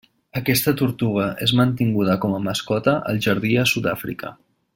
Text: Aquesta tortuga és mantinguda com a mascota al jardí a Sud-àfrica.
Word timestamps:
Aquesta 0.39 0.71
tortuga 0.79 1.27
és 1.47 1.53
mantinguda 1.59 2.15
com 2.25 2.33
a 2.39 2.41
mascota 2.49 2.97
al 3.13 3.21
jardí 3.27 3.53
a 3.65 3.67
Sud-àfrica. 3.75 4.35